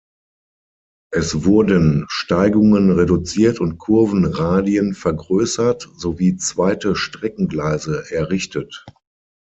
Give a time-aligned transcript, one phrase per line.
[1.13, 8.83] Es wurden Steigungen reduziert und Kurvenradien vergrößert sowie zweite Streckengleise errichtet.